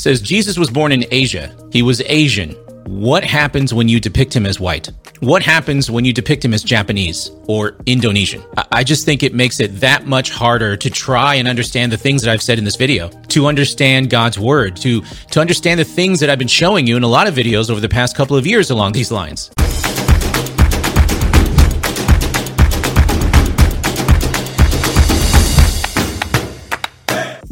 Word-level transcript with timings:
says 0.00 0.20
Jesus 0.20 0.58
was 0.58 0.70
born 0.70 0.92
in 0.92 1.04
Asia. 1.10 1.54
He 1.72 1.82
was 1.82 2.00
Asian. 2.06 2.52
What 2.86 3.22
happens 3.22 3.72
when 3.72 3.88
you 3.88 4.00
depict 4.00 4.34
him 4.34 4.46
as 4.46 4.58
white? 4.58 4.90
What 5.20 5.42
happens 5.42 5.90
when 5.90 6.04
you 6.04 6.12
depict 6.12 6.44
him 6.44 6.54
as 6.54 6.64
Japanese 6.64 7.30
or 7.46 7.76
Indonesian? 7.86 8.42
I 8.72 8.82
just 8.82 9.04
think 9.04 9.22
it 9.22 9.34
makes 9.34 9.60
it 9.60 9.78
that 9.80 10.06
much 10.06 10.30
harder 10.30 10.76
to 10.76 10.90
try 10.90 11.34
and 11.34 11.46
understand 11.46 11.92
the 11.92 11.98
things 11.98 12.22
that 12.22 12.32
I've 12.32 12.42
said 12.42 12.58
in 12.58 12.64
this 12.64 12.76
video, 12.76 13.08
to 13.28 13.46
understand 13.46 14.10
God's 14.10 14.38
word, 14.38 14.76
to, 14.78 15.02
to 15.02 15.40
understand 15.40 15.78
the 15.78 15.84
things 15.84 16.18
that 16.20 16.30
I've 16.30 16.38
been 16.38 16.48
showing 16.48 16.86
you 16.86 16.96
in 16.96 17.02
a 17.02 17.08
lot 17.08 17.28
of 17.28 17.34
videos 17.34 17.70
over 17.70 17.80
the 17.80 17.88
past 17.88 18.16
couple 18.16 18.36
of 18.36 18.46
years 18.46 18.70
along 18.70 18.92
these 18.92 19.12
lines. 19.12 19.50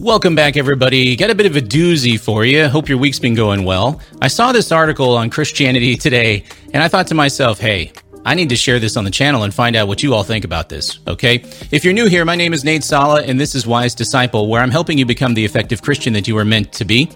Welcome 0.01 0.37
back, 0.37 0.57
everybody. 0.57 1.17
Got 1.17 1.31
a 1.31 1.35
bit 1.35 1.47
of 1.47 1.57
a 1.57 1.61
doozy 1.61 2.21
for 2.21 2.45
you. 2.45 2.69
Hope 2.69 2.89
your 2.89 2.99
week's 2.99 3.19
been 3.19 3.35
going 3.35 3.65
well. 3.65 4.01
I 4.23 4.29
saw 4.29 4.53
this 4.53 4.71
article 4.71 5.17
on 5.17 5.29
Christianity 5.29 5.97
Today, 5.97 6.45
and 6.73 6.81
I 6.81 6.87
thought 6.87 7.09
to 7.09 7.17
myself, 7.17 7.59
hey, 7.59 7.91
I 8.25 8.35
need 8.35 8.49
to 8.51 8.57
share 8.57 8.79
this 8.79 8.97
on 8.97 9.03
the 9.03 9.11
channel 9.11 9.43
and 9.43 9.53
find 9.53 9.75
out 9.75 9.89
what 9.89 10.01
you 10.01 10.15
all 10.15 10.23
think 10.23 10.45
about 10.45 10.69
this, 10.69 11.01
okay? 11.09 11.43
If 11.73 11.85
you're 11.85 11.93
new 11.93 12.07
here, 12.07 12.25
my 12.25 12.37
name 12.37 12.53
is 12.53 12.63
Nate 12.63 12.85
Sala, 12.85 13.23
and 13.23 13.41
this 13.41 13.57
is 13.57 13.67
Wise 13.67 13.93
Disciple, 13.93 14.47
where 14.47 14.63
I'm 14.63 14.71
helping 14.71 14.99
you 14.99 15.05
become 15.05 15.35
the 15.35 15.45
effective 15.45 15.83
Christian 15.83 16.13
that 16.13 16.29
you 16.29 16.39
are 16.39 16.45
meant 16.45 16.73
to 16.75 16.85
be. 16.85 17.11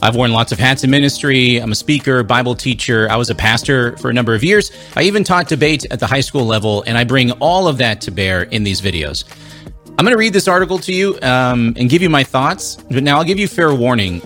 I've 0.00 0.14
worn 0.14 0.32
lots 0.32 0.52
of 0.52 0.60
hats 0.60 0.84
in 0.84 0.90
ministry. 0.90 1.56
I'm 1.56 1.72
a 1.72 1.74
speaker, 1.74 2.22
Bible 2.22 2.54
teacher. 2.54 3.10
I 3.10 3.16
was 3.16 3.30
a 3.30 3.34
pastor 3.34 3.96
for 3.96 4.08
a 4.08 4.14
number 4.14 4.36
of 4.36 4.44
years. 4.44 4.70
I 4.94 5.02
even 5.02 5.24
taught 5.24 5.48
debate 5.48 5.84
at 5.90 5.98
the 5.98 6.06
high 6.06 6.20
school 6.20 6.44
level, 6.44 6.84
and 6.86 6.96
I 6.96 7.02
bring 7.02 7.32
all 7.32 7.66
of 7.66 7.78
that 7.78 8.00
to 8.02 8.12
bear 8.12 8.44
in 8.44 8.62
these 8.62 8.80
videos. 8.80 9.24
I'm 10.00 10.04
going 10.06 10.14
to 10.14 10.18
read 10.18 10.32
this 10.32 10.48
article 10.48 10.78
to 10.78 10.94
you 10.94 11.18
um, 11.20 11.74
and 11.76 11.90
give 11.90 12.00
you 12.00 12.08
my 12.08 12.24
thoughts, 12.24 12.76
but 12.90 13.02
now 13.02 13.18
I'll 13.18 13.24
give 13.24 13.38
you 13.38 13.46
fair 13.46 13.74
warning. 13.74 14.22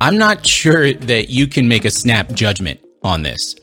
I'm 0.00 0.16
not 0.16 0.46
sure 0.46 0.94
that 0.94 1.28
you 1.28 1.46
can 1.46 1.68
make 1.68 1.84
a 1.84 1.90
snap 1.90 2.32
judgment 2.32 2.80
on 3.02 3.20
this. 3.20 3.54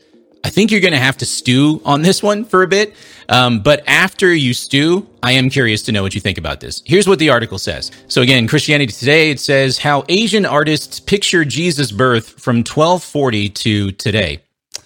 I 0.44 0.50
think 0.50 0.70
you're 0.70 0.80
going 0.80 0.92
to 0.92 1.00
have 1.00 1.16
to 1.16 1.26
stew 1.26 1.82
on 1.84 2.02
this 2.02 2.22
one 2.22 2.44
for 2.44 2.62
a 2.62 2.68
bit. 2.68 2.94
Um, 3.28 3.58
but 3.64 3.82
after 3.88 4.32
you 4.32 4.54
stew, 4.54 5.08
I 5.24 5.32
am 5.32 5.50
curious 5.50 5.82
to 5.82 5.92
know 5.92 6.04
what 6.04 6.14
you 6.14 6.20
think 6.20 6.38
about 6.38 6.60
this. 6.60 6.84
Here's 6.86 7.08
what 7.08 7.18
the 7.18 7.30
article 7.30 7.58
says. 7.58 7.90
So 8.06 8.22
again, 8.22 8.46
Christianity 8.46 8.92
Today, 8.92 9.32
it 9.32 9.40
says 9.40 9.76
how 9.78 10.04
Asian 10.08 10.46
artists 10.46 11.00
picture 11.00 11.44
Jesus' 11.44 11.90
birth 11.90 12.28
from 12.40 12.58
1240 12.58 13.48
to 13.48 13.90
today. 13.90 14.34
It 14.76 14.84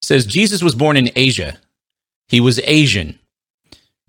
says 0.00 0.24
Jesus 0.24 0.62
was 0.62 0.74
born 0.74 0.96
in 0.96 1.10
Asia. 1.14 1.58
He 2.28 2.40
was 2.40 2.58
Asian. 2.64 3.19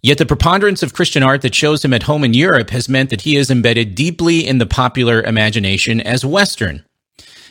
Yet 0.04 0.18
the 0.18 0.26
preponderance 0.26 0.82
of 0.82 0.94
Christian 0.94 1.22
art 1.22 1.42
that 1.44 1.54
shows 1.54 1.86
him 1.86 1.94
at 1.94 2.04
home 2.04 2.24
in 2.24 2.34
Europe 2.34 2.72
has 2.72 2.90
meant 2.90 3.12
that 3.12 3.22
he 3.22 3.36
is 3.36 3.52
embedded 3.52 3.94
deeply 3.94 4.48
in 4.48 4.58
the 4.58 4.66
popular 4.66 5.22
imagination 5.22 6.02
as 6.02 6.26
Western. 6.26 6.84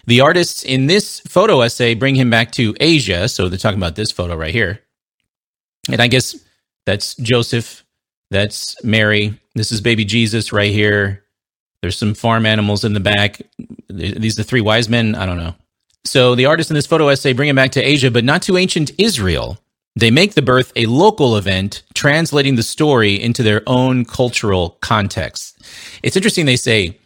The 0.07 0.21
artists 0.21 0.65
in 0.65 0.87
this 0.87 1.21
photo 1.21 1.61
essay 1.61 1.95
bring 1.95 2.17
him 2.17 2.31
back 2.31 2.51
to 2.53 2.75
Asia. 2.81 3.29
So 3.29 3.49
they're 3.49 3.59
talking 3.59 3.79
about 3.79 3.95
this 3.95 4.11
photo 4.11 4.35
right 4.35 4.53
here. 4.53 4.81
And 5.91 6.01
I 6.01 6.09
guess 6.09 6.37
that's 6.87 7.15
Joseph. 7.17 7.85
That's 8.31 8.83
Mary. 8.83 9.39
This 9.55 9.71
is 9.71 9.81
baby 9.81 10.05
Jesus 10.05 10.53
right 10.53 10.73
here. 10.73 11.25
There's 11.83 11.97
some 11.97 12.15
farm 12.15 12.47
animals 12.47 12.85
in 12.85 12.95
the 12.95 13.01
back. 13.01 13.41
These 13.89 14.39
are 14.39 14.43
the 14.43 14.49
three 14.49 14.61
wise 14.61 14.89
men. 14.89 15.15
I 15.15 15.27
don't 15.27 15.39
know. 15.39 15.55
So 16.05 16.35
the 16.35 16.47
artists 16.47 16.71
in 16.71 16.75
this 16.75 16.87
photo 16.87 17.09
essay 17.09 17.33
bring 17.33 17.49
him 17.49 17.57
back 17.57 17.73
to 17.73 17.83
Asia, 17.83 18.11
but 18.11 18.25
not 18.25 18.43
to 18.43 18.57
ancient 18.57 18.91
Israel. 18.99 19.59
They 20.01 20.11
make 20.11 20.33
the 20.33 20.43
birth 20.43 20.73
a 20.77 20.87
local 20.87 21.37
event, 21.37 21.83
translating 21.95 22.57
the 22.57 22.63
story 22.63 23.21
into 23.21 23.43
their 23.43 23.63
own 23.67 24.07
cultural 24.07 24.79
context. 24.81 25.61
It's 26.03 26.17
interesting 26.17 26.47
they 26.47 26.57
say 26.57 26.99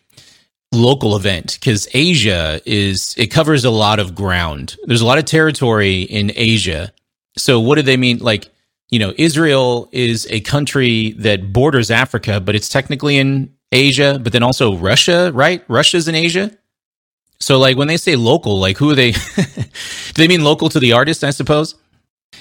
local 0.70 1.16
event 1.16 1.58
because 1.58 1.88
Asia 1.92 2.60
is, 2.64 3.14
it 3.18 3.28
covers 3.28 3.64
a 3.64 3.70
lot 3.70 3.98
of 3.98 4.14
ground. 4.14 4.76
There's 4.84 5.00
a 5.00 5.06
lot 5.06 5.18
of 5.18 5.24
territory 5.24 6.02
in 6.02 6.30
Asia. 6.36 6.92
So 7.36 7.58
what 7.58 7.76
do 7.76 7.82
they 7.82 7.96
mean? 7.96 8.18
Like, 8.18 8.48
you 8.90 9.00
know, 9.00 9.12
Israel 9.18 9.88
is 9.90 10.28
a 10.30 10.40
country 10.40 11.12
that 11.18 11.52
borders 11.52 11.90
Africa, 11.90 12.40
but 12.40 12.54
it's 12.54 12.68
technically 12.68 13.18
in 13.18 13.52
Asia, 13.72 14.20
but 14.22 14.32
then 14.32 14.44
also 14.44 14.76
Russia, 14.76 15.32
right? 15.34 15.64
Russia's 15.66 16.06
in 16.06 16.14
Asia. 16.14 16.56
So 17.40 17.58
like 17.58 17.76
when 17.76 17.88
they 17.88 17.96
say 17.96 18.14
local, 18.14 18.60
like 18.60 18.78
who 18.78 18.90
are 18.90 18.94
they? 18.94 19.10
do 19.46 19.64
they 20.14 20.28
mean 20.28 20.44
local 20.44 20.68
to 20.68 20.78
the 20.78 20.92
artist, 20.92 21.24
I 21.24 21.30
suppose? 21.30 21.74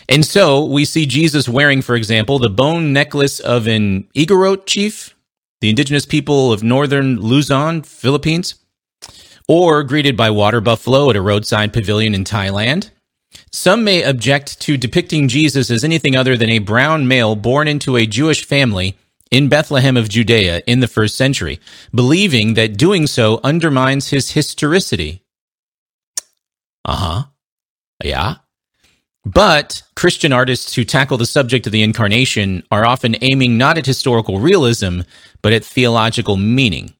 And 0.09 0.25
so 0.25 0.65
we 0.65 0.85
see 0.85 1.05
Jesus 1.05 1.47
wearing, 1.47 1.81
for 1.81 1.95
example, 1.95 2.39
the 2.39 2.49
bone 2.49 2.93
necklace 2.93 3.39
of 3.39 3.67
an 3.67 4.07
Igorot 4.15 4.65
chief, 4.65 5.15
the 5.61 5.69
indigenous 5.69 6.05
people 6.05 6.51
of 6.51 6.63
northern 6.63 7.19
Luzon, 7.19 7.83
Philippines, 7.83 8.55
or 9.47 9.83
greeted 9.83 10.17
by 10.17 10.29
water 10.29 10.61
buffalo 10.61 11.09
at 11.09 11.15
a 11.15 11.21
roadside 11.21 11.73
pavilion 11.73 12.13
in 12.13 12.23
Thailand. 12.23 12.89
Some 13.51 13.83
may 13.83 14.03
object 14.03 14.59
to 14.61 14.77
depicting 14.77 15.27
Jesus 15.27 15.69
as 15.69 15.83
anything 15.83 16.15
other 16.15 16.37
than 16.37 16.49
a 16.49 16.59
brown 16.59 17.07
male 17.07 17.35
born 17.35 17.67
into 17.67 17.95
a 17.95 18.05
Jewish 18.05 18.45
family 18.45 18.97
in 19.31 19.49
Bethlehem 19.49 19.97
of 19.97 20.09
Judea 20.09 20.61
in 20.67 20.79
the 20.79 20.87
first 20.87 21.15
century, 21.15 21.59
believing 21.93 22.53
that 22.53 22.77
doing 22.77 23.07
so 23.07 23.39
undermines 23.43 24.09
his 24.09 24.31
historicity. 24.31 25.23
Uh 26.85 26.95
huh. 26.95 27.23
Yeah. 28.03 28.35
But 29.25 29.83
Christian 29.95 30.33
artists 30.33 30.75
who 30.75 30.83
tackle 30.83 31.17
the 31.17 31.25
subject 31.25 31.65
of 31.65 31.71
the 31.71 31.83
incarnation 31.83 32.63
are 32.71 32.85
often 32.85 33.15
aiming 33.21 33.57
not 33.57 33.77
at 33.77 33.85
historical 33.85 34.39
realism, 34.39 35.01
but 35.41 35.53
at 35.53 35.63
theological 35.63 36.35
meaning. 36.35 36.93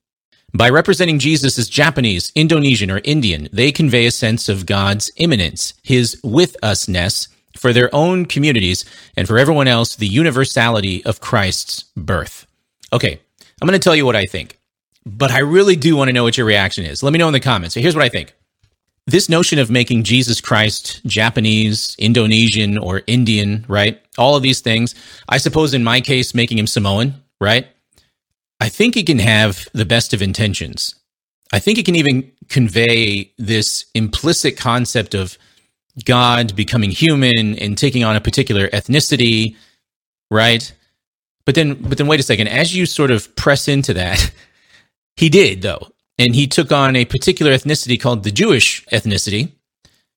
By 0.56 0.69
representing 0.69 1.19
Jesus 1.19 1.57
as 1.57 1.67
Japanese, 1.67 2.31
Indonesian, 2.35 2.91
or 2.91 3.01
Indian, 3.03 3.50
they 3.51 3.72
convey 3.72 4.06
a 4.06 4.12
sense 4.12 4.47
of 4.47 4.67
God's 4.67 5.12
immanence, 5.17 5.73
his 5.83 6.19
with 6.23 6.56
usness 6.62 7.28
for 7.57 7.73
their 7.73 7.94
own 7.94 8.25
communities, 8.25 8.85
and 9.17 9.28
for 9.28 9.39
everyone 9.39 9.67
else, 9.67 9.95
the 9.95 10.07
universality 10.07 11.03
of 11.06 11.19
Christ's 11.19 11.85
birth. 11.97 12.45
Okay, 12.94 13.19
I'm 13.62 13.67
going 13.67 13.79
to 13.79 13.83
tell 13.83 13.95
you 13.95 14.06
what 14.06 14.16
I 14.16 14.25
think, 14.25 14.59
but 15.06 15.31
I 15.31 15.39
really 15.39 15.75
do 15.75 15.95
want 15.95 16.09
to 16.09 16.13
know 16.13 16.23
what 16.23 16.38
your 16.38 16.45
reaction 16.45 16.85
is. 16.85 17.01
Let 17.01 17.13
me 17.13 17.19
know 17.19 17.28
in 17.28 17.33
the 17.33 17.39
comments. 17.39 17.73
So 17.73 17.81
here's 17.81 17.95
what 17.95 18.06
I 18.06 18.09
think. 18.09 18.33
This 19.05 19.27
notion 19.27 19.59
of 19.59 19.69
making 19.69 20.03
Jesus 20.03 20.39
Christ 20.39 21.01
Japanese, 21.05 21.95
Indonesian, 21.99 22.77
or 22.77 23.01
Indian, 23.05 23.65
right? 23.67 24.01
All 24.17 24.37
of 24.37 24.43
these 24.43 24.61
things. 24.61 24.95
I 25.27 25.37
suppose 25.37 25.73
in 25.73 25.83
my 25.83 25.99
case, 25.99 26.33
making 26.33 26.57
him 26.57 26.67
Samoan, 26.67 27.15
right? 27.41 27.67
I 28.61 28.69
think 28.69 28.95
it 28.95 29.05
can 29.05 29.19
have 29.19 29.67
the 29.73 29.85
best 29.85 30.13
of 30.13 30.21
intentions. 30.21 30.95
I 31.51 31.59
think 31.59 31.77
it 31.77 31.85
can 31.85 31.95
even 31.95 32.31
convey 32.47 33.33
this 33.37 33.85
implicit 33.93 34.55
concept 34.55 35.13
of 35.13 35.37
God 36.05 36.55
becoming 36.55 36.89
human 36.89 37.59
and 37.59 37.77
taking 37.77 38.05
on 38.05 38.15
a 38.15 38.21
particular 38.21 38.69
ethnicity, 38.69 39.57
right? 40.31 40.73
But 41.45 41.55
then, 41.55 41.73
but 41.73 41.97
then, 41.97 42.07
wait 42.07 42.21
a 42.21 42.23
second. 42.23 42.47
As 42.47 42.73
you 42.73 42.85
sort 42.85 43.11
of 43.11 43.35
press 43.35 43.67
into 43.67 43.93
that, 43.95 44.31
he 45.17 45.27
did 45.27 45.61
though 45.61 45.92
and 46.18 46.35
he 46.35 46.47
took 46.47 46.72
on 46.72 46.96
a 46.96 47.06
particular 47.06 47.51
ethnicity 47.51 48.00
called 48.00 48.24
the 48.24 48.31
Jewish 48.31 48.85
ethnicity. 48.88 49.51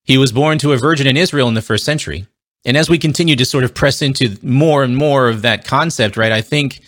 He 0.04 0.18
was 0.18 0.32
born 0.32 0.58
to 0.58 0.72
a 0.72 0.76
virgin 0.76 1.06
in 1.06 1.16
Israel 1.16 1.48
in 1.48 1.54
the 1.54 1.62
first 1.62 1.84
century. 1.84 2.26
And 2.64 2.76
as 2.76 2.90
we 2.90 2.98
continue 2.98 3.36
to 3.36 3.44
sort 3.44 3.64
of 3.64 3.74
press 3.74 4.02
into 4.02 4.36
more 4.42 4.82
and 4.82 4.96
more 4.96 5.28
of 5.28 5.42
that 5.42 5.64
concept, 5.64 6.16
right, 6.16 6.32
I 6.32 6.42
think 6.42 6.80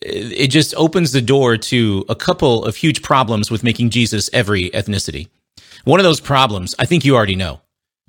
it 0.00 0.48
just 0.48 0.74
opens 0.76 1.12
the 1.12 1.20
door 1.20 1.56
to 1.56 2.04
a 2.08 2.14
couple 2.14 2.64
of 2.64 2.76
huge 2.76 3.02
problems 3.02 3.50
with 3.50 3.64
making 3.64 3.90
Jesus 3.90 4.30
every 4.32 4.70
ethnicity. 4.70 5.28
One 5.84 6.00
of 6.00 6.04
those 6.04 6.20
problems, 6.20 6.74
I 6.78 6.86
think 6.86 7.04
you 7.04 7.14
already 7.14 7.36
know. 7.36 7.60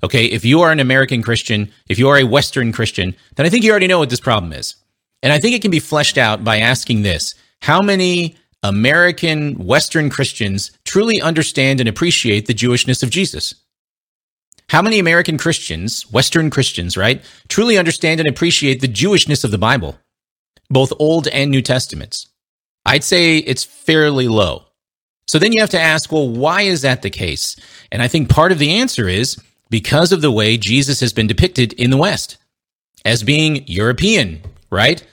Okay. 0.02 0.26
If 0.26 0.44
you 0.44 0.60
are 0.60 0.70
an 0.70 0.80
American 0.80 1.22
Christian, 1.22 1.70
if 1.88 1.98
you 1.98 2.08
are 2.08 2.18
a 2.18 2.24
Western 2.24 2.72
Christian, 2.72 3.14
then 3.36 3.46
I 3.46 3.48
think 3.48 3.64
you 3.64 3.70
already 3.70 3.86
know 3.86 3.98
what 3.98 4.10
this 4.10 4.20
problem 4.20 4.52
is. 4.52 4.76
And 5.22 5.32
I 5.32 5.38
think 5.38 5.54
it 5.54 5.62
can 5.62 5.70
be 5.70 5.80
fleshed 5.80 6.18
out 6.18 6.44
by 6.44 6.58
asking 6.58 7.02
this 7.02 7.34
How 7.62 7.80
many 7.80 8.36
American 8.64 9.56
Western 9.56 10.08
Christians 10.08 10.72
truly 10.86 11.20
understand 11.20 11.80
and 11.80 11.88
appreciate 11.88 12.46
the 12.46 12.54
Jewishness 12.54 13.02
of 13.02 13.10
Jesus? 13.10 13.54
How 14.70 14.80
many 14.80 14.98
American 14.98 15.36
Christians, 15.36 16.10
Western 16.10 16.48
Christians, 16.48 16.96
right, 16.96 17.22
truly 17.48 17.76
understand 17.76 18.20
and 18.20 18.28
appreciate 18.28 18.80
the 18.80 18.88
Jewishness 18.88 19.44
of 19.44 19.50
the 19.50 19.58
Bible, 19.58 19.98
both 20.70 20.94
Old 20.98 21.28
and 21.28 21.50
New 21.50 21.60
Testaments? 21.60 22.26
I'd 22.86 23.04
say 23.04 23.36
it's 23.36 23.64
fairly 23.64 24.28
low. 24.28 24.64
So 25.28 25.38
then 25.38 25.52
you 25.52 25.60
have 25.60 25.70
to 25.70 25.80
ask, 25.80 26.10
well, 26.10 26.28
why 26.28 26.62
is 26.62 26.80
that 26.82 27.02
the 27.02 27.10
case? 27.10 27.56
And 27.92 28.02
I 28.02 28.08
think 28.08 28.30
part 28.30 28.50
of 28.50 28.58
the 28.58 28.72
answer 28.72 29.08
is 29.08 29.38
because 29.68 30.10
of 30.10 30.22
the 30.22 30.32
way 30.32 30.56
Jesus 30.56 31.00
has 31.00 31.12
been 31.12 31.26
depicted 31.26 31.74
in 31.74 31.90
the 31.90 31.98
West 31.98 32.38
as 33.04 33.22
being 33.22 33.66
European, 33.66 34.40
right? 34.70 35.06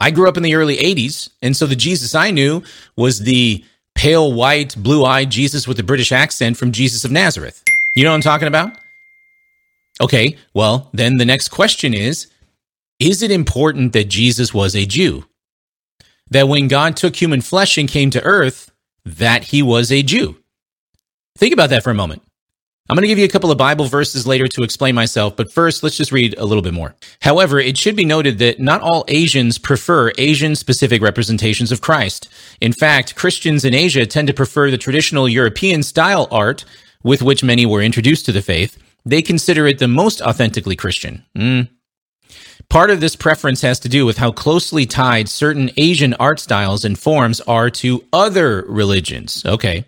I 0.00 0.10
grew 0.10 0.28
up 0.28 0.36
in 0.36 0.42
the 0.42 0.54
early 0.54 0.78
80s, 0.78 1.28
and 1.42 1.54
so 1.54 1.66
the 1.66 1.76
Jesus 1.76 2.14
I 2.14 2.30
knew 2.30 2.62
was 2.96 3.20
the 3.20 3.64
pale 3.94 4.32
white, 4.32 4.74
blue 4.76 5.04
eyed 5.04 5.30
Jesus 5.30 5.68
with 5.68 5.76
the 5.76 5.82
British 5.82 6.10
accent 6.10 6.56
from 6.56 6.72
Jesus 6.72 7.04
of 7.04 7.12
Nazareth. 7.12 7.62
You 7.94 8.04
know 8.04 8.10
what 8.10 8.16
I'm 8.16 8.22
talking 8.22 8.48
about? 8.48 8.78
Okay, 10.00 10.38
well, 10.54 10.88
then 10.94 11.18
the 11.18 11.26
next 11.26 11.48
question 11.48 11.92
is 11.92 12.28
Is 12.98 13.22
it 13.22 13.30
important 13.30 13.92
that 13.92 14.08
Jesus 14.08 14.54
was 14.54 14.74
a 14.74 14.86
Jew? 14.86 15.26
That 16.30 16.48
when 16.48 16.68
God 16.68 16.96
took 16.96 17.16
human 17.16 17.42
flesh 17.42 17.76
and 17.76 17.88
came 17.88 18.10
to 18.10 18.22
earth, 18.22 18.70
that 19.04 19.44
he 19.44 19.62
was 19.62 19.92
a 19.92 20.02
Jew? 20.02 20.36
Think 21.36 21.52
about 21.52 21.70
that 21.70 21.82
for 21.82 21.90
a 21.90 21.94
moment. 21.94 22.22
I'm 22.90 22.96
going 22.96 23.02
to 23.02 23.06
give 23.06 23.20
you 23.20 23.24
a 23.24 23.28
couple 23.28 23.52
of 23.52 23.56
Bible 23.56 23.84
verses 23.84 24.26
later 24.26 24.48
to 24.48 24.64
explain 24.64 24.96
myself, 24.96 25.36
but 25.36 25.52
first, 25.52 25.84
let's 25.84 25.96
just 25.96 26.10
read 26.10 26.36
a 26.36 26.44
little 26.44 26.60
bit 26.60 26.74
more. 26.74 26.96
However, 27.22 27.60
it 27.60 27.78
should 27.78 27.94
be 27.94 28.04
noted 28.04 28.40
that 28.40 28.58
not 28.58 28.80
all 28.80 29.04
Asians 29.06 29.58
prefer 29.58 30.10
Asian 30.18 30.56
specific 30.56 31.00
representations 31.00 31.70
of 31.70 31.80
Christ. 31.80 32.28
In 32.60 32.72
fact, 32.72 33.14
Christians 33.14 33.64
in 33.64 33.74
Asia 33.74 34.06
tend 34.06 34.26
to 34.26 34.34
prefer 34.34 34.72
the 34.72 34.76
traditional 34.76 35.28
European 35.28 35.84
style 35.84 36.26
art 36.32 36.64
with 37.04 37.22
which 37.22 37.44
many 37.44 37.64
were 37.64 37.80
introduced 37.80 38.26
to 38.26 38.32
the 38.32 38.42
faith. 38.42 38.76
They 39.04 39.22
consider 39.22 39.68
it 39.68 39.78
the 39.78 39.86
most 39.86 40.20
authentically 40.20 40.74
Christian. 40.74 41.24
Mm. 41.36 41.68
Part 42.68 42.90
of 42.90 43.00
this 43.00 43.14
preference 43.14 43.62
has 43.62 43.78
to 43.80 43.88
do 43.88 44.04
with 44.04 44.18
how 44.18 44.32
closely 44.32 44.84
tied 44.84 45.28
certain 45.28 45.70
Asian 45.76 46.14
art 46.14 46.40
styles 46.40 46.84
and 46.84 46.98
forms 46.98 47.40
are 47.42 47.70
to 47.70 48.04
other 48.12 48.64
religions. 48.66 49.44
Okay 49.46 49.84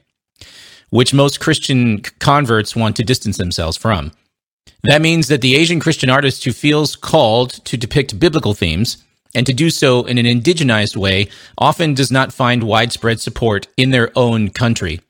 which 0.93 1.15
most 1.15 1.41
Christian 1.41 2.01
converts 2.19 2.77
want 2.77 2.97
to 2.97 3.03
distance 3.03 3.39
themselves 3.39 3.79
from. 3.79 4.13
That 4.83 5.01
means 5.01 5.29
that 5.29 5.41
the 5.41 5.57
Asian 5.57 5.81
Christian 5.81 6.11
artist 6.11 6.45
who 6.45 6.53
feels 6.53 6.97
called 6.97 7.51
to 7.65 7.79
depict 7.79 8.21
biblical 8.21 8.53
themes 8.53 9.03
and 9.35 9.47
to 9.47 9.55
do 9.55 9.71
so 9.71 10.05
in 10.05 10.19
an 10.19 10.27
indigenized 10.27 10.95
way 10.95 11.29
often 11.57 11.95
does 11.95 12.13
not 12.13 12.31
find 12.31 12.63
widespread 12.63 13.21
support 13.21 13.69
in 13.79 13.91
their 13.91 14.13
own 14.15 14.51
country. 14.51 15.01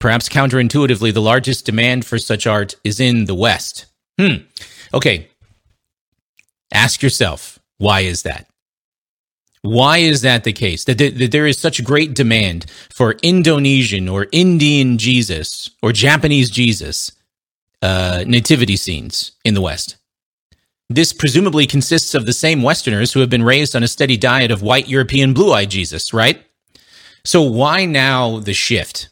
Perhaps 0.00 0.28
counterintuitively, 0.28 1.14
the 1.14 1.22
largest 1.22 1.64
demand 1.64 2.04
for 2.04 2.18
such 2.18 2.44
art 2.44 2.74
is 2.82 2.98
in 2.98 3.26
the 3.26 3.34
West. 3.34 3.86
Hmm. 4.18 4.42
Okay. 4.92 5.28
Ask 6.74 7.00
yourself, 7.00 7.60
why 7.78 8.00
is 8.00 8.24
that? 8.24 8.48
Why 9.66 9.98
is 9.98 10.22
that 10.22 10.44
the 10.44 10.52
case? 10.52 10.84
That, 10.84 10.98
that 10.98 11.32
there 11.32 11.46
is 11.46 11.58
such 11.58 11.82
great 11.82 12.14
demand 12.14 12.70
for 12.90 13.16
Indonesian 13.22 14.08
or 14.08 14.28
Indian 14.30 14.96
Jesus 14.96 15.70
or 15.82 15.92
Japanese 15.92 16.50
Jesus 16.50 17.10
uh, 17.82 18.24
nativity 18.26 18.76
scenes 18.76 19.32
in 19.44 19.54
the 19.54 19.60
West? 19.60 19.96
This 20.88 21.12
presumably 21.12 21.66
consists 21.66 22.14
of 22.14 22.26
the 22.26 22.32
same 22.32 22.62
Westerners 22.62 23.12
who 23.12 23.20
have 23.20 23.28
been 23.28 23.42
raised 23.42 23.74
on 23.74 23.82
a 23.82 23.88
steady 23.88 24.16
diet 24.16 24.52
of 24.52 24.62
white 24.62 24.88
European 24.88 25.34
blue 25.34 25.52
eyed 25.52 25.70
Jesus, 25.70 26.14
right? 26.14 26.40
So 27.24 27.42
why 27.42 27.86
now 27.86 28.38
the 28.38 28.54
shift? 28.54 29.08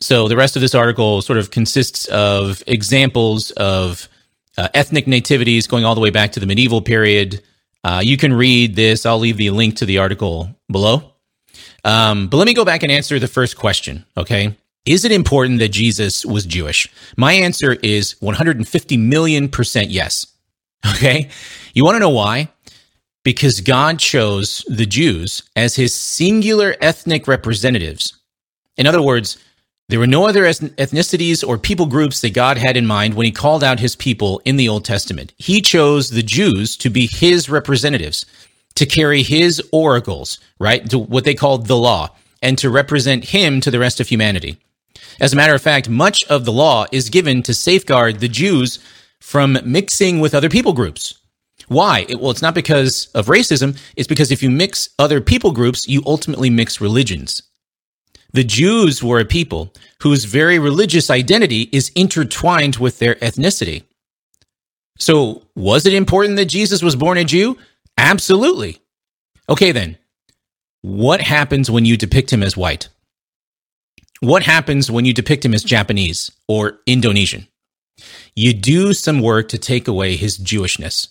So 0.00 0.28
the 0.28 0.36
rest 0.36 0.54
of 0.54 0.62
this 0.62 0.74
article 0.74 1.20
sort 1.20 1.38
of 1.38 1.50
consists 1.50 2.06
of 2.06 2.62
examples 2.68 3.50
of 3.52 4.08
uh, 4.56 4.68
ethnic 4.72 5.08
nativities 5.08 5.66
going 5.66 5.84
all 5.84 5.96
the 5.96 6.00
way 6.00 6.10
back 6.10 6.32
to 6.32 6.40
the 6.40 6.46
medieval 6.46 6.80
period, 6.80 7.42
uh, 7.86 8.00
you 8.00 8.16
can 8.16 8.32
read 8.32 8.74
this. 8.74 9.06
I'll 9.06 9.20
leave 9.20 9.36
the 9.36 9.50
link 9.50 9.76
to 9.76 9.86
the 9.86 9.98
article 9.98 10.50
below. 10.68 11.12
Um, 11.84 12.26
but 12.26 12.36
let 12.36 12.46
me 12.46 12.52
go 12.52 12.64
back 12.64 12.82
and 12.82 12.90
answer 12.90 13.20
the 13.20 13.28
first 13.28 13.56
question. 13.56 14.04
Okay. 14.16 14.56
Is 14.84 15.04
it 15.04 15.12
important 15.12 15.60
that 15.60 15.68
Jesus 15.68 16.26
was 16.26 16.44
Jewish? 16.44 16.88
My 17.16 17.32
answer 17.32 17.74
is 17.84 18.20
150 18.20 18.96
million 18.96 19.48
percent 19.48 19.90
yes. 19.90 20.26
Okay. 20.94 21.30
You 21.74 21.84
want 21.84 21.94
to 21.94 22.00
know 22.00 22.10
why? 22.10 22.48
Because 23.22 23.60
God 23.60 24.00
chose 24.00 24.64
the 24.68 24.86
Jews 24.86 25.44
as 25.54 25.76
his 25.76 25.94
singular 25.94 26.74
ethnic 26.80 27.28
representatives. 27.28 28.18
In 28.76 28.86
other 28.86 29.02
words, 29.02 29.38
there 29.88 30.00
were 30.00 30.06
no 30.06 30.26
other 30.26 30.44
ethnicities 30.44 31.46
or 31.46 31.58
people 31.58 31.86
groups 31.86 32.20
that 32.20 32.34
God 32.34 32.58
had 32.58 32.76
in 32.76 32.86
mind 32.86 33.14
when 33.14 33.24
he 33.24 33.30
called 33.30 33.62
out 33.62 33.78
his 33.78 33.94
people 33.94 34.42
in 34.44 34.56
the 34.56 34.68
Old 34.68 34.84
Testament. 34.84 35.32
He 35.36 35.60
chose 35.60 36.10
the 36.10 36.24
Jews 36.24 36.76
to 36.78 36.90
be 36.90 37.06
his 37.06 37.48
representatives, 37.48 38.26
to 38.74 38.84
carry 38.84 39.22
his 39.22 39.62
oracles, 39.72 40.40
right? 40.58 40.88
To 40.90 40.98
what 40.98 41.24
they 41.24 41.34
called 41.34 41.66
the 41.66 41.76
law, 41.76 42.10
and 42.42 42.58
to 42.58 42.68
represent 42.68 43.26
him 43.26 43.60
to 43.60 43.70
the 43.70 43.78
rest 43.78 44.00
of 44.00 44.08
humanity. 44.08 44.58
As 45.20 45.32
a 45.32 45.36
matter 45.36 45.54
of 45.54 45.62
fact, 45.62 45.88
much 45.88 46.24
of 46.24 46.44
the 46.44 46.52
law 46.52 46.86
is 46.90 47.08
given 47.08 47.42
to 47.44 47.54
safeguard 47.54 48.18
the 48.18 48.28
Jews 48.28 48.80
from 49.20 49.56
mixing 49.64 50.18
with 50.18 50.34
other 50.34 50.48
people 50.48 50.72
groups. 50.72 51.14
Why? 51.68 52.06
Well, 52.08 52.30
it's 52.30 52.42
not 52.42 52.54
because 52.54 53.06
of 53.14 53.26
racism. 53.26 53.78
It's 53.96 54.08
because 54.08 54.30
if 54.30 54.42
you 54.42 54.50
mix 54.50 54.88
other 54.98 55.20
people 55.20 55.52
groups, 55.52 55.88
you 55.88 56.02
ultimately 56.06 56.50
mix 56.50 56.80
religions. 56.80 57.42
The 58.32 58.44
Jews 58.44 59.02
were 59.02 59.20
a 59.20 59.24
people 59.24 59.72
whose 60.02 60.24
very 60.24 60.58
religious 60.58 61.10
identity 61.10 61.68
is 61.72 61.90
intertwined 61.94 62.76
with 62.76 62.98
their 62.98 63.14
ethnicity. 63.16 63.84
So, 64.98 65.42
was 65.54 65.86
it 65.86 65.94
important 65.94 66.36
that 66.36 66.46
Jesus 66.46 66.82
was 66.82 66.96
born 66.96 67.18
a 67.18 67.24
Jew? 67.24 67.56
Absolutely. 67.98 68.78
Okay, 69.48 69.72
then, 69.72 69.98
what 70.82 71.20
happens 71.20 71.70
when 71.70 71.84
you 71.84 71.96
depict 71.96 72.32
him 72.32 72.42
as 72.42 72.56
white? 72.56 72.88
What 74.20 74.42
happens 74.42 74.90
when 74.90 75.04
you 75.04 75.12
depict 75.12 75.44
him 75.44 75.54
as 75.54 75.62
Japanese 75.62 76.30
or 76.48 76.78
Indonesian? 76.86 77.46
You 78.34 78.52
do 78.52 78.94
some 78.94 79.20
work 79.20 79.48
to 79.48 79.58
take 79.58 79.88
away 79.88 80.16
his 80.16 80.38
Jewishness, 80.38 81.08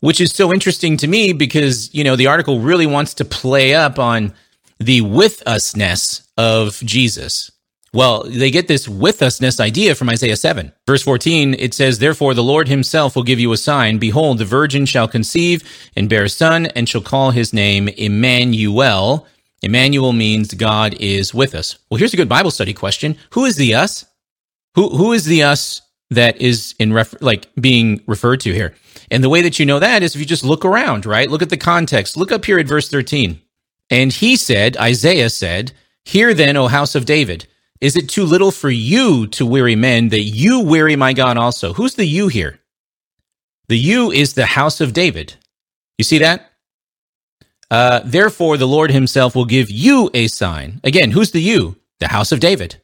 which 0.00 0.20
is 0.20 0.32
so 0.32 0.52
interesting 0.52 0.96
to 0.98 1.06
me 1.06 1.32
because, 1.32 1.92
you 1.94 2.04
know, 2.04 2.16
the 2.16 2.26
article 2.28 2.60
really 2.60 2.86
wants 2.86 3.14
to 3.14 3.24
play 3.24 3.74
up 3.74 3.98
on 3.98 4.32
the 4.78 5.00
with 5.00 5.42
usness 5.46 6.26
of 6.36 6.78
Jesus. 6.80 7.50
Well, 7.92 8.24
they 8.24 8.50
get 8.50 8.68
this 8.68 8.88
with 8.88 9.20
usness 9.20 9.58
idea 9.58 9.94
from 9.94 10.10
Isaiah 10.10 10.36
7. 10.36 10.72
Verse 10.86 11.02
14, 11.02 11.54
it 11.54 11.72
says, 11.72 11.98
Therefore 11.98 12.34
the 12.34 12.42
Lord 12.42 12.68
himself 12.68 13.16
will 13.16 13.22
give 13.22 13.40
you 13.40 13.52
a 13.52 13.56
sign. 13.56 13.98
Behold, 13.98 14.38
the 14.38 14.44
virgin 14.44 14.84
shall 14.84 15.08
conceive 15.08 15.64
and 15.96 16.08
bear 16.08 16.24
a 16.24 16.28
son, 16.28 16.66
and 16.66 16.88
shall 16.88 17.00
call 17.00 17.30
his 17.30 17.54
name 17.54 17.88
Emmanuel. 17.88 19.26
Emmanuel 19.62 20.12
means 20.12 20.52
God 20.52 20.94
is 21.00 21.32
with 21.32 21.54
us. 21.54 21.78
Well, 21.90 21.98
here's 21.98 22.12
a 22.12 22.18
good 22.18 22.28
Bible 22.28 22.50
study 22.50 22.74
question. 22.74 23.16
Who 23.30 23.46
is 23.46 23.56
the 23.56 23.74
us? 23.74 24.04
Who, 24.74 24.90
who 24.90 25.12
is 25.14 25.24
the 25.24 25.44
us 25.44 25.80
that 26.10 26.40
is 26.40 26.74
in 26.78 26.92
ref, 26.92 27.14
like 27.22 27.48
being 27.58 28.02
referred 28.06 28.40
to 28.40 28.52
here? 28.52 28.74
And 29.10 29.24
the 29.24 29.30
way 29.30 29.40
that 29.40 29.58
you 29.58 29.64
know 29.64 29.78
that 29.78 30.02
is 30.02 30.14
if 30.14 30.20
you 30.20 30.26
just 30.26 30.44
look 30.44 30.66
around, 30.66 31.06
right? 31.06 31.30
Look 31.30 31.42
at 31.42 31.50
the 31.50 31.56
context. 31.56 32.16
Look 32.16 32.30
up 32.30 32.44
here 32.44 32.58
at 32.58 32.68
verse 32.68 32.90
13. 32.90 33.40
And 33.90 34.12
he 34.12 34.36
said, 34.36 34.76
Isaiah 34.76 35.30
said, 35.30 35.72
Hear 36.04 36.34
then, 36.34 36.56
O 36.56 36.68
house 36.68 36.94
of 36.94 37.04
David, 37.04 37.46
is 37.80 37.96
it 37.96 38.08
too 38.08 38.24
little 38.24 38.50
for 38.50 38.70
you 38.70 39.26
to 39.28 39.46
weary 39.46 39.76
men 39.76 40.08
that 40.08 40.22
you 40.22 40.60
weary 40.60 40.96
my 40.96 41.12
God 41.12 41.36
also? 41.36 41.72
Who's 41.74 41.94
the 41.94 42.06
you 42.06 42.28
here? 42.28 42.60
The 43.68 43.78
you 43.78 44.10
is 44.10 44.34
the 44.34 44.46
house 44.46 44.80
of 44.80 44.92
David. 44.92 45.34
You 45.98 46.04
see 46.04 46.18
that? 46.18 46.50
Uh, 47.70 48.00
Therefore, 48.04 48.56
the 48.56 48.68
Lord 48.68 48.90
himself 48.90 49.34
will 49.34 49.44
give 49.44 49.70
you 49.70 50.10
a 50.14 50.28
sign. 50.28 50.80
Again, 50.84 51.10
who's 51.10 51.32
the 51.32 51.42
you? 51.42 51.76
The 51.98 52.08
house 52.08 52.30
of 52.32 52.40
David. 52.40 52.76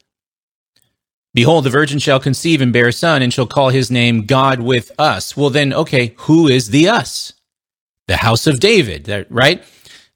Behold, 1.34 1.64
the 1.64 1.70
virgin 1.70 1.98
shall 1.98 2.20
conceive 2.20 2.60
and 2.60 2.72
bear 2.72 2.88
a 2.88 2.92
son 2.92 3.22
and 3.22 3.32
shall 3.32 3.46
call 3.46 3.70
his 3.70 3.90
name 3.90 4.26
God 4.26 4.60
with 4.60 4.90
us. 4.98 5.36
Well, 5.36 5.50
then, 5.50 5.72
okay, 5.72 6.14
who 6.18 6.48
is 6.48 6.68
the 6.68 6.88
us? 6.88 7.32
The 8.08 8.18
house 8.18 8.46
of 8.46 8.60
David, 8.60 9.26
right? 9.30 9.62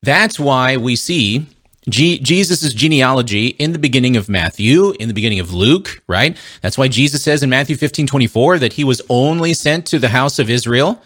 That's 0.02 0.38
why 0.38 0.76
we 0.76 0.96
see 0.96 1.46
G- 1.88 2.18
Jesus' 2.18 2.72
genealogy 2.74 3.48
in 3.48 3.72
the 3.72 3.78
beginning 3.78 4.16
of 4.16 4.28
Matthew, 4.28 4.92
in 4.98 5.08
the 5.08 5.14
beginning 5.14 5.40
of 5.40 5.54
Luke, 5.54 6.02
right? 6.08 6.36
That's 6.60 6.76
why 6.76 6.88
Jesus 6.88 7.22
says 7.22 7.42
in 7.42 7.50
Matthew 7.50 7.76
15, 7.76 8.06
24 8.06 8.58
that 8.58 8.72
he 8.72 8.84
was 8.84 9.00
only 9.08 9.54
sent 9.54 9.86
to 9.86 9.98
the 9.98 10.08
house 10.08 10.38
of 10.38 10.50
Israel, 10.50 11.00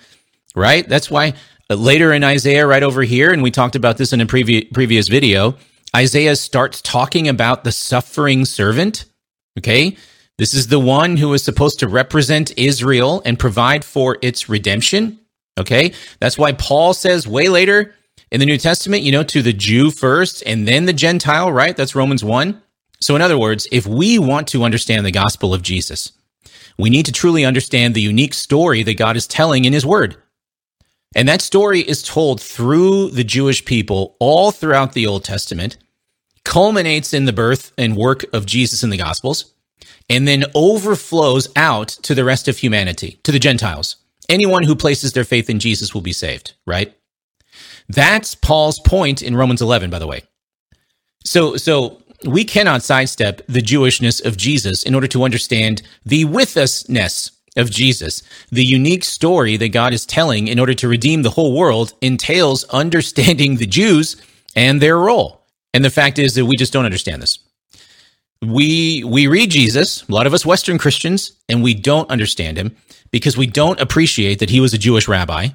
right? 0.54 0.88
That's 0.88 1.10
why 1.10 1.34
uh, 1.68 1.74
later 1.74 2.12
in 2.12 2.24
Isaiah, 2.24 2.66
right 2.66 2.82
over 2.82 3.02
here, 3.02 3.30
and 3.30 3.42
we 3.42 3.50
talked 3.50 3.76
about 3.76 3.98
this 3.98 4.12
in 4.12 4.20
a 4.20 4.26
previ- 4.26 4.72
previous 4.72 5.08
video, 5.08 5.56
Isaiah 5.94 6.36
starts 6.36 6.80
talking 6.80 7.28
about 7.28 7.64
the 7.64 7.72
suffering 7.72 8.44
servant, 8.44 9.04
okay? 9.58 9.96
This 10.38 10.54
is 10.54 10.68
the 10.68 10.80
one 10.80 11.18
who 11.18 11.34
is 11.34 11.44
supposed 11.44 11.80
to 11.80 11.88
represent 11.88 12.56
Israel 12.56 13.20
and 13.26 13.38
provide 13.38 13.84
for 13.84 14.16
its 14.22 14.48
redemption, 14.48 15.18
okay? 15.58 15.92
That's 16.20 16.38
why 16.38 16.52
Paul 16.52 16.94
says 16.94 17.28
way 17.28 17.50
later, 17.50 17.94
in 18.30 18.40
the 18.40 18.46
New 18.46 18.58
Testament, 18.58 19.02
you 19.02 19.12
know, 19.12 19.22
to 19.24 19.42
the 19.42 19.52
Jew 19.52 19.90
first 19.90 20.42
and 20.46 20.66
then 20.66 20.86
the 20.86 20.92
Gentile, 20.92 21.52
right? 21.52 21.76
That's 21.76 21.94
Romans 21.94 22.24
1. 22.24 22.60
So, 23.00 23.16
in 23.16 23.22
other 23.22 23.38
words, 23.38 23.66
if 23.72 23.86
we 23.86 24.18
want 24.18 24.48
to 24.48 24.62
understand 24.62 25.06
the 25.06 25.10
gospel 25.10 25.54
of 25.54 25.62
Jesus, 25.62 26.12
we 26.78 26.90
need 26.90 27.06
to 27.06 27.12
truly 27.12 27.44
understand 27.44 27.94
the 27.94 28.00
unique 28.00 28.34
story 28.34 28.82
that 28.82 28.98
God 28.98 29.16
is 29.16 29.26
telling 29.26 29.64
in 29.64 29.72
his 29.72 29.86
word. 29.86 30.16
And 31.14 31.28
that 31.28 31.42
story 31.42 31.80
is 31.80 32.02
told 32.02 32.40
through 32.40 33.10
the 33.10 33.24
Jewish 33.24 33.64
people 33.64 34.16
all 34.20 34.52
throughout 34.52 34.92
the 34.92 35.06
Old 35.06 35.24
Testament, 35.24 35.76
culminates 36.44 37.12
in 37.12 37.24
the 37.24 37.32
birth 37.32 37.72
and 37.76 37.96
work 37.96 38.24
of 38.32 38.46
Jesus 38.46 38.82
in 38.82 38.90
the 38.90 38.96
Gospels, 38.96 39.54
and 40.08 40.26
then 40.26 40.44
overflows 40.54 41.48
out 41.56 41.88
to 41.88 42.14
the 42.14 42.24
rest 42.24 42.48
of 42.48 42.58
humanity, 42.58 43.18
to 43.24 43.32
the 43.32 43.38
Gentiles. 43.38 43.96
Anyone 44.28 44.62
who 44.62 44.76
places 44.76 45.12
their 45.12 45.24
faith 45.24 45.50
in 45.50 45.58
Jesus 45.58 45.92
will 45.92 46.00
be 46.00 46.12
saved, 46.12 46.54
right? 46.66 46.94
That's 47.92 48.34
Paul's 48.34 48.78
point 48.80 49.22
in 49.22 49.36
Romans 49.36 49.62
11, 49.62 49.90
by 49.90 49.98
the 49.98 50.06
way. 50.06 50.22
So, 51.24 51.56
so 51.56 52.02
we 52.24 52.44
cannot 52.44 52.82
sidestep 52.82 53.42
the 53.48 53.60
Jewishness 53.60 54.24
of 54.24 54.36
Jesus 54.36 54.82
in 54.82 54.94
order 54.94 55.08
to 55.08 55.24
understand 55.24 55.82
the 56.04 56.24
with 56.24 56.54
usness 56.54 57.30
of 57.56 57.70
Jesus. 57.70 58.22
The 58.50 58.64
unique 58.64 59.04
story 59.04 59.56
that 59.56 59.70
God 59.70 59.92
is 59.92 60.06
telling 60.06 60.48
in 60.48 60.58
order 60.60 60.74
to 60.74 60.88
redeem 60.88 61.22
the 61.22 61.30
whole 61.30 61.56
world 61.56 61.94
entails 62.00 62.64
understanding 62.64 63.56
the 63.56 63.66
Jews 63.66 64.16
and 64.54 64.80
their 64.80 64.98
role. 64.98 65.44
And 65.74 65.84
the 65.84 65.90
fact 65.90 66.18
is 66.18 66.34
that 66.34 66.46
we 66.46 66.56
just 66.56 66.72
don't 66.72 66.84
understand 66.84 67.22
this. 67.22 67.38
we 68.42 69.04
we 69.04 69.26
read 69.26 69.50
Jesus, 69.50 70.08
a 70.08 70.12
lot 70.12 70.26
of 70.26 70.34
us 70.34 70.46
Western 70.46 70.78
Christians, 70.78 71.32
and 71.48 71.62
we 71.62 71.74
don't 71.74 72.10
understand 72.10 72.56
him 72.56 72.76
because 73.10 73.36
we 73.36 73.46
don't 73.46 73.80
appreciate 73.80 74.38
that 74.38 74.50
he 74.50 74.60
was 74.60 74.74
a 74.74 74.78
Jewish 74.78 75.08
rabbi, 75.08 75.48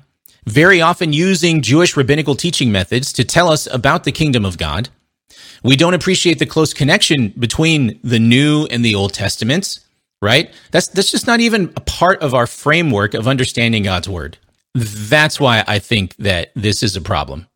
very 0.46 0.82
often 0.82 1.14
using 1.14 1.62
Jewish 1.62 1.98
rabbinical 1.98 2.36
teaching 2.36 2.72
methods 2.72 3.12
to 3.14 3.24
tell 3.24 3.50
us 3.50 3.68
about 3.72 4.04
the 4.04 4.12
kingdom 4.12 4.46
of 4.46 4.58
God. 4.58 4.90
We 5.64 5.76
don't 5.76 5.94
appreciate 5.94 6.40
the 6.40 6.46
close 6.46 6.74
connection 6.74 7.30
between 7.30 8.00
the 8.04 8.20
New 8.20 8.68
and 8.70 8.86
the 8.86 8.96
Old 8.96 9.14
Testaments, 9.14 9.80
right? 10.22 10.54
That's 10.72 10.88
that's 10.88 11.12
just 11.12 11.28
not 11.28 11.40
even 11.40 11.74
a 11.76 11.82
part 11.82 12.22
of 12.22 12.34
our 12.34 12.46
framework 12.46 13.14
of 13.14 13.28
understanding 13.28 13.84
God's 13.84 14.08
word. 14.08 14.38
That's 14.76 15.40
why 15.40 15.64
I 15.68 15.80
think 15.80 16.16
that 16.18 16.52
this 16.56 16.84
is 16.84 16.96
a 16.96 17.02
problem. 17.02 17.48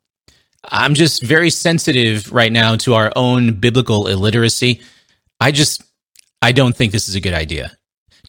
I'm 0.63 0.93
just 0.93 1.23
very 1.23 1.49
sensitive 1.49 2.31
right 2.31 2.51
now 2.51 2.75
to 2.77 2.95
our 2.95 3.11
own 3.15 3.53
biblical 3.53 4.07
illiteracy. 4.07 4.81
I 5.39 5.51
just 5.51 5.83
I 6.41 6.51
don't 6.51 6.75
think 6.75 6.91
this 6.91 7.09
is 7.09 7.15
a 7.15 7.21
good 7.21 7.33
idea 7.33 7.77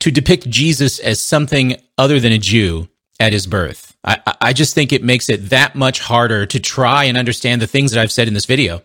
to 0.01 0.11
depict 0.11 0.49
Jesus 0.51 0.99
as 0.99 1.21
something 1.21 1.77
other 1.97 2.21
than 2.21 2.33
a 2.33 2.39
Jew 2.39 2.89
at 3.19 3.33
his 3.33 3.47
birth. 3.47 3.90
I, 4.05 4.35
I 4.41 4.53
just 4.53 4.75
think 4.75 4.93
it 4.93 5.03
makes 5.03 5.29
it 5.29 5.51
that 5.51 5.75
much 5.75 6.01
harder 6.01 6.47
to 6.47 6.61
try 6.61 7.05
and 7.05 7.19
understand 7.19 7.61
the 7.61 7.67
things 7.67 7.93
that 7.93 8.01
I've 8.01 8.13
said 8.13 8.29
in 8.29 8.35
this 8.35 8.47
video, 8.47 8.83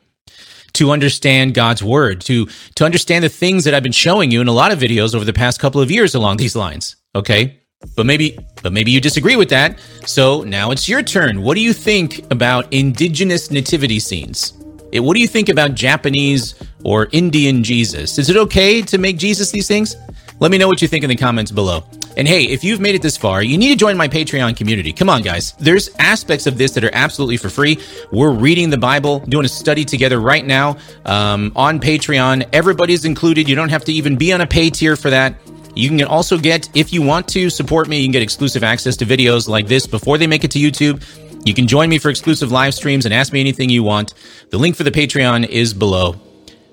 to 0.74 0.92
understand 0.92 1.54
God's 1.54 1.82
word, 1.82 2.22
to, 2.22 2.48
to 2.76 2.86
understand 2.86 3.24
the 3.24 3.30
things 3.30 3.64
that 3.64 3.74
I've 3.74 3.84
been 3.84 3.92
showing 3.92 4.32
you 4.32 4.42
in 4.42 4.48
a 4.48 4.54
lot 4.54 4.72
of 4.72 4.80
videos 4.80 5.16
over 5.16 5.24
the 5.24 5.34
past 5.34 5.60
couple 5.60 5.80
of 5.80 5.90
years 5.90 6.16
along 6.16 6.38
these 6.38 6.56
lines. 6.56 6.98
Okay. 7.14 7.62
But 7.96 8.06
maybe, 8.06 8.38
but 8.62 8.74
maybe 8.74 8.92
you 8.92 9.00
disagree 9.00 9.36
with 9.36 9.50
that. 9.50 9.80
So 10.06 10.42
now 10.44 10.72
it's 10.72 10.90
your 10.90 11.04
turn. 11.04 11.42
What 11.42 11.56
do 11.56 11.62
you 11.62 11.72
think 11.72 12.30
about 12.32 12.72
indigenous 12.74 13.52
nativity 13.52 14.00
scenes? 14.00 14.54
Eh, 14.92 15.00
what 15.00 15.14
do 15.14 15.22
you 15.22 15.28
think 15.28 15.50
about 15.50 15.76
Japanese 15.76 16.56
or 16.84 17.10
Indian 17.12 17.64
Jesus? 17.64 18.18
Is 18.18 18.30
it 18.30 18.38
okay 18.38 18.82
to 18.82 18.98
make 18.98 19.18
Jesus 19.18 19.52
these 19.52 19.68
things? 19.68 19.96
Let 20.40 20.52
me 20.52 20.58
know 20.58 20.68
what 20.68 20.82
you 20.82 20.88
think 20.88 21.04
in 21.04 21.10
the 21.10 21.16
comments 21.16 21.52
below. 21.52 21.84
And 22.18 22.28
hey, 22.28 22.44
if 22.44 22.64
you've 22.64 22.80
made 22.80 22.96
it 22.96 23.02
this 23.02 23.18
far, 23.18 23.44
you 23.44 23.58
need 23.58 23.70
to 23.70 23.76
join 23.76 23.98
my 23.98 24.08
Patreon 24.08 24.56
community. 24.56 24.94
Come 24.94 25.10
on, 25.10 25.22
guys. 25.22 25.54
There's 25.60 25.90
aspects 26.00 26.48
of 26.48 26.58
this 26.58 26.72
that 26.74 26.84
are 26.84 26.94
absolutely 26.94 27.38
for 27.38 27.50
free. 27.50 27.78
We're 28.12 28.32
reading 28.32 28.70
the 28.70 28.78
Bible, 28.78 29.20
doing 29.20 29.46
a 29.46 29.50
study 29.50 29.84
together 29.84 30.20
right 30.20 30.46
now 30.46 30.78
um, 31.06 31.52
on 31.56 31.80
Patreon. 31.80 32.48
Everybody's 32.54 33.04
included. 33.04 33.50
You 33.50 33.56
don't 33.56 33.70
have 33.70 33.86
to 33.86 33.94
even 33.94 34.16
be 34.16 34.32
on 34.32 34.42
a 34.42 34.48
pay 34.48 34.70
tier 34.70 34.96
for 34.96 35.10
that. 35.10 35.36
You 35.76 35.90
can 35.90 36.04
also 36.04 36.38
get, 36.38 36.70
if 36.74 36.94
you 36.94 37.02
want 37.02 37.28
to 37.30 37.50
support 37.50 37.90
me, 37.90 38.00
you 38.00 38.06
can 38.06 38.14
get 38.14 38.22
exclusive 38.22 38.64
access 38.64 38.96
to 38.98 39.06
videos 39.06 39.50
like 39.50 39.68
this 39.68 39.86
before 39.86 40.18
they 40.18 40.26
make 40.26 40.46
it 40.46 40.52
to 40.52 40.60
YouTube. 40.60 41.04
You 41.46 41.54
can 41.54 41.68
join 41.68 41.90
me 41.90 42.00
for 42.00 42.10
exclusive 42.10 42.50
live 42.50 42.74
streams 42.74 43.04
and 43.04 43.14
ask 43.14 43.34
me 43.34 43.42
anything 43.42 43.70
you 43.70 43.84
want. 43.84 44.14
The 44.52 44.58
link 44.58 44.78
for 44.78 44.84
the 44.84 44.92
Patreon 44.92 45.48
is 45.48 45.74
below. 45.74 46.16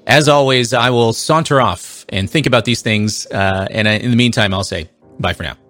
As 0.07 0.29
always, 0.29 0.73
I 0.73 0.91
will 0.91 1.13
saunter 1.13 1.61
off 1.61 2.07
and 2.09 2.31
think 2.31 2.47
about 2.47 2.65
these 2.65 2.81
things. 2.81 3.27
Uh, 3.27 3.67
and 3.71 3.89
in 3.89 4.11
the 4.11 4.17
meantime, 4.17 4.55
I'll 4.55 4.65
say 4.65 4.89
bye 5.23 5.33
for 5.33 5.45
now. 5.45 5.62